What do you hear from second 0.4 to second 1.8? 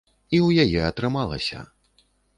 ў яе атрымалася.